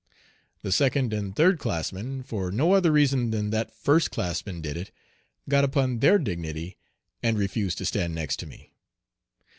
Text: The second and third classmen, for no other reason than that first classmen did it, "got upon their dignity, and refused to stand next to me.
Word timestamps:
The 0.63 0.71
second 0.71 1.13
and 1.13 1.35
third 1.35 1.59
classmen, 1.59 2.23
for 2.23 2.51
no 2.51 2.71
other 2.73 2.91
reason 2.91 3.29
than 3.29 3.51
that 3.51 3.71
first 3.71 4.09
classmen 4.09 4.59
did 4.59 4.75
it, 4.75 4.89
"got 5.47 5.63
upon 5.63 5.99
their 5.99 6.17
dignity, 6.17 6.75
and 7.21 7.37
refused 7.37 7.77
to 7.77 7.85
stand 7.85 8.15
next 8.15 8.37
to 8.39 8.47
me. 8.47 8.73